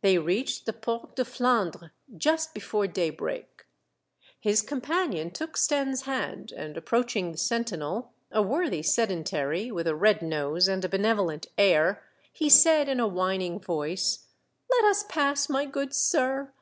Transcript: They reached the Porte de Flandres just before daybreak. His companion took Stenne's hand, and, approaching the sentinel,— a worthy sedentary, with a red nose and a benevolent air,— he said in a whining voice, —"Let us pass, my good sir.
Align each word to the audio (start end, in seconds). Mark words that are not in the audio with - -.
They 0.00 0.18
reached 0.18 0.66
the 0.66 0.72
Porte 0.72 1.14
de 1.14 1.22
Flandres 1.24 1.92
just 2.18 2.52
before 2.52 2.88
daybreak. 2.88 3.64
His 4.40 4.60
companion 4.60 5.30
took 5.30 5.56
Stenne's 5.56 6.02
hand, 6.02 6.50
and, 6.50 6.76
approaching 6.76 7.30
the 7.30 7.38
sentinel,— 7.38 8.12
a 8.32 8.42
worthy 8.42 8.82
sedentary, 8.82 9.70
with 9.70 9.86
a 9.86 9.94
red 9.94 10.20
nose 10.20 10.66
and 10.66 10.84
a 10.84 10.88
benevolent 10.88 11.46
air,— 11.56 12.02
he 12.32 12.50
said 12.50 12.88
in 12.88 12.98
a 12.98 13.06
whining 13.06 13.60
voice, 13.60 14.26
—"Let 14.72 14.82
us 14.84 15.04
pass, 15.08 15.48
my 15.48 15.64
good 15.64 15.94
sir. 15.94 16.52